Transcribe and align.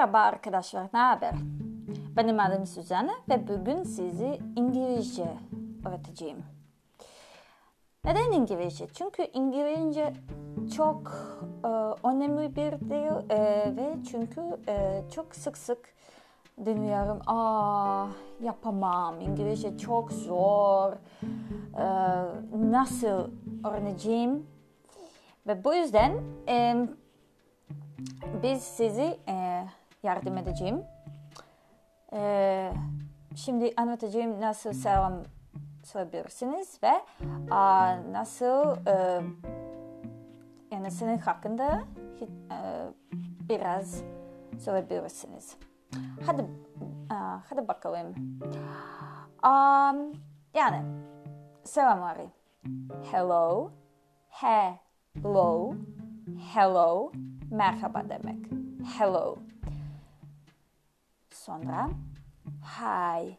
Merhaba 0.00 0.18
arkadaşlar, 0.18 0.86
ne 0.94 0.98
haber? 0.98 1.34
Benim 2.16 2.40
adım 2.40 2.66
Suzanne 2.66 3.12
ve 3.28 3.48
bugün 3.48 3.82
sizi 3.82 4.38
İngilizce 4.56 5.26
öğreteceğim. 5.88 6.44
Neden 8.04 8.32
İngilizce? 8.32 8.86
Çünkü 8.94 9.22
İngilizce 9.22 10.12
çok 10.76 11.12
e, 11.64 11.68
önemli 12.08 12.56
bir 12.56 12.72
dil 12.72 13.30
e, 13.30 13.76
ve 13.76 13.96
çünkü 14.10 14.40
e, 14.68 15.02
çok 15.14 15.34
sık 15.34 15.58
sık 15.58 15.94
dinliyorum. 16.66 17.20
Aa 17.26 18.06
yapamam, 18.42 19.20
İngilizce 19.20 19.78
çok 19.78 20.12
zor, 20.12 20.92
e, 21.78 21.86
nasıl 22.70 23.30
öğreneceğim? 23.64 24.46
Ve 25.46 25.64
bu 25.64 25.74
yüzden 25.74 26.12
e, 26.48 26.88
biz 28.42 28.62
sizi 28.62 29.18
e, 29.28 29.64
yardım 30.02 30.38
edeceğim. 30.38 30.84
E, 32.12 32.72
şimdi 33.36 33.74
anlatacağım 33.76 34.40
nasıl 34.40 34.72
selam 34.72 35.12
söyleyebilirsiniz 35.84 36.78
ve 36.82 36.92
a, 37.50 37.96
nasıl 38.12 38.86
e, 38.86 39.22
yani 40.70 40.90
senin 40.90 41.18
hakkında 41.18 41.82
e, 42.50 42.56
biraz 43.48 44.02
söyleyebilirsiniz. 44.58 45.56
Hadi 46.26 46.46
a, 47.10 47.40
hadi 47.50 47.68
bakalım. 47.68 48.14
Um, 49.44 50.12
yani 50.54 50.82
selamları. 51.64 52.26
Hello, 53.12 53.70
hello, 54.28 55.74
hello, 56.54 57.12
merhaba 57.50 58.02
demek. 58.08 58.46
Hello. 58.98 59.49
Sonra 61.50 61.90
hi, 62.62 63.36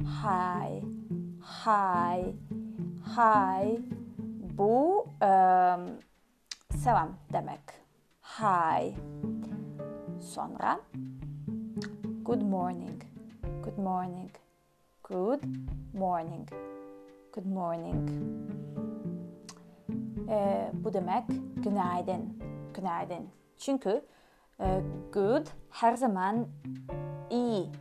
hi, 0.00 0.80
hi, 1.42 2.34
hi. 3.16 3.78
Bu 4.58 5.04
um, 5.20 5.82
selam 6.76 7.08
demek. 7.32 7.60
Hi. 8.22 8.94
Sonra 10.20 10.80
good 12.24 12.42
morning, 12.42 13.02
good 13.64 13.78
morning, 13.78 14.30
good 15.02 15.44
morning, 15.92 16.48
good 17.32 17.46
morning. 17.46 18.10
Ee, 20.28 20.70
bu 20.84 20.92
demek 20.92 21.24
günaydın, 21.56 22.38
günaydın. 22.74 23.28
Çünkü 23.56 24.02
Uh, 24.58 24.80
good 25.12 25.46
her 25.70 25.96
zaman 25.96 26.48
iyi 27.30 27.72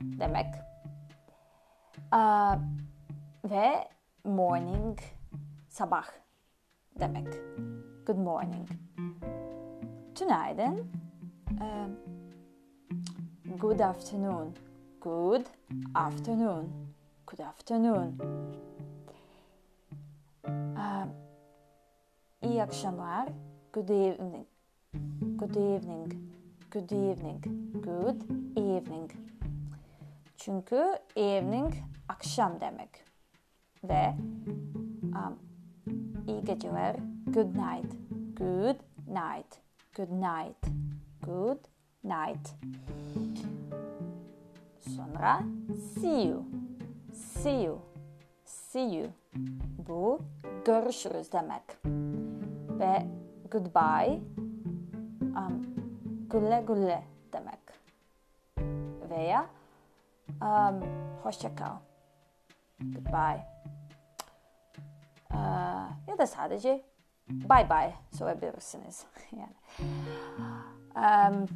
demek. 0.00 0.54
Aa, 2.10 2.56
ve 3.44 3.88
morning 4.24 4.98
sabah 5.68 6.04
demek. 7.00 7.26
Good 8.06 8.18
morning. 8.18 8.68
Tünaydın. 10.14 10.92
e, 11.60 11.86
good 13.60 13.80
afternoon. 13.80 14.54
Good 15.00 15.46
afternoon. 15.94 16.68
Good 17.26 17.40
afternoon. 17.40 18.18
Aa, 20.78 21.06
iyi 22.42 22.62
akşamlar. 22.62 23.28
Good 23.72 23.88
evening. 23.88 24.46
Good 25.38 25.56
evening. 25.56 26.12
Good 26.70 26.90
evening. 26.92 27.40
Good 27.80 28.20
evening. 28.56 29.10
Çünkü 30.36 30.98
evening 31.16 31.74
akşam 32.08 32.60
demek. 32.60 32.88
Ve 33.84 34.14
um, 35.02 35.38
iyi 36.26 36.44
geceler. 36.44 36.96
Good 37.26 37.54
night. 37.54 37.92
Good 38.36 38.76
night. 39.06 39.60
Good 39.96 40.10
night. 40.10 40.66
Good 41.22 41.64
night. 42.04 42.54
Sonra 44.80 45.40
see 46.00 46.28
you. 46.28 46.42
See 47.12 47.62
you. 47.62 47.78
See 48.44 48.96
you. 48.96 49.06
Bu 49.88 50.18
görüşürüz 50.64 51.32
demek. 51.32 51.62
Ve 52.80 53.06
goodbye 53.50 54.20
um, 55.38 55.74
güle 56.30 56.64
güle 56.66 57.04
demek. 57.32 57.58
Veya 59.10 59.46
um, 60.42 60.82
hoşça 61.22 61.54
kal. 61.54 61.76
Goodbye. 62.80 63.46
Uh, 65.30 66.08
ya 66.08 66.18
da 66.18 66.26
sadece 66.26 66.84
bye 67.28 67.70
bye 67.70 67.94
söyleyebilirsiniz. 68.12 69.06
yani. 69.32 69.54
Um, 70.96 71.46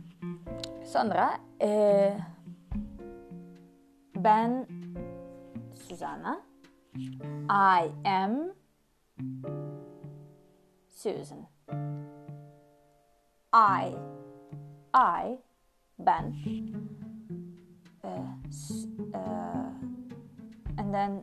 sonra 0.84 1.38
e, 1.60 2.16
ben 4.16 4.66
Susanna. 5.74 6.40
I 7.50 7.90
am 8.04 8.52
Susan. 10.90 11.46
I, 13.52 13.92
I, 14.94 15.36
ben, 15.98 16.24
uh, 18.04 18.08
uh, 19.14 19.68
and 20.78 20.94
then 20.94 21.22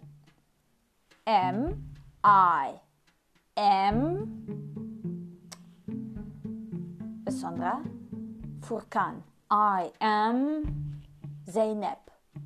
am, 1.26 1.84
I, 2.24 2.74
am, 3.58 4.46
Furkan. 8.62 9.24
I 9.50 9.92
am 10.00 10.66
Zeynep. 11.50 11.98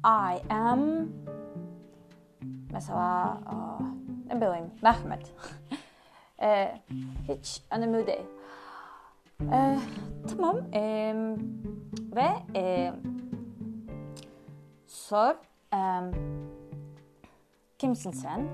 I 0.03 0.41
am 0.49 1.11
mesela 2.71 3.39
aa, 3.45 3.79
ne 4.27 4.41
bileyim 4.41 4.71
Mehmet. 4.81 5.33
Ee, 6.41 6.81
hiç 7.27 7.61
önemli 7.71 8.07
değil. 8.07 8.25
Ee, 9.51 9.79
tamam. 10.27 10.57
Ee, 10.73 11.35
ve 12.15 12.29
e, 12.55 12.93
sor. 14.87 15.35
em, 15.73 16.11
kimsin 17.77 18.11
sen? 18.11 18.47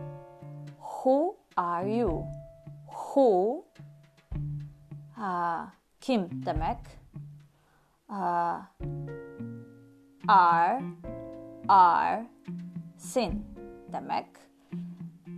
Who 0.79 1.35
are 1.57 1.97
you? 1.97 2.25
Who 2.87 3.63
ha, 5.15 5.73
kim 6.01 6.45
demek? 6.45 6.77
Ha, 8.07 8.71
are 10.27 10.81
are 11.67 12.25
sin 12.97 13.45
demek. 13.93 14.27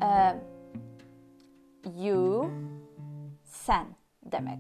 Ee, 0.02 0.36
you 1.98 2.52
sen 3.44 3.86
demek. 4.32 4.60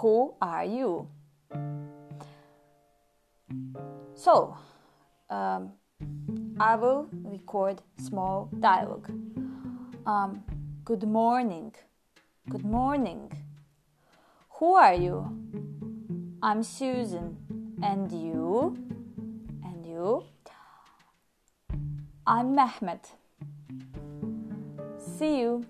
Who 0.00 0.34
are 0.42 0.64
you? 0.64 1.08
So, 4.14 4.56
um, 5.30 5.72
I 6.58 6.74
will 6.76 7.08
record 7.12 7.80
small 7.98 8.50
dialogue. 8.58 9.08
Um, 10.04 10.42
good 10.84 11.04
morning. 11.04 11.74
Good 12.50 12.64
morning. 12.64 13.30
Who 14.58 14.74
are 14.74 14.94
you? 14.94 15.30
I'm 16.42 16.62
Susan. 16.62 17.36
And 17.82 18.10
you? 18.10 18.76
And 19.62 19.86
you? 19.86 20.24
I'm 22.26 22.56
Mehmet. 22.56 23.12
See 24.98 25.40
you. 25.40 25.64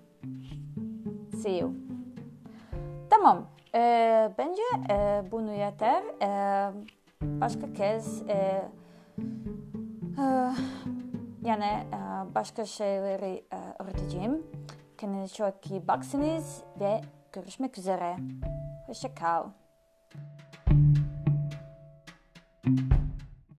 See 1.43 1.59
you. 1.59 1.75
Tamam. 3.09 3.54
Ee, 3.75 4.31
bence 4.39 4.63
e, 4.91 5.23
bunu 5.31 5.53
yeter. 5.53 6.03
Ee, 6.23 6.73
başka 7.23 7.73
kez 7.73 8.23
e, 8.29 8.33
e, 10.19 10.25
yani 11.43 11.65
e, 11.65 12.35
başka 12.35 12.67
şeyleri 12.67 13.45
e, 13.53 13.83
öğreteceğim. 13.83 14.47
Kendinize 14.99 15.35
çok 15.35 15.71
iyi 15.71 15.89
bakınız 15.89 16.63
ve 16.81 17.01
görüşmek 17.33 17.79
üzere. 17.79 18.17
Hoşça 18.87 19.15
kal. 19.15 19.45